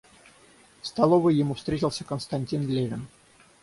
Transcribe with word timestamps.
В 0.81 0.87
столовой 0.87 1.35
ему 1.35 1.53
встретился 1.53 2.03
Константин 2.03 2.67
Левин. 2.67 3.05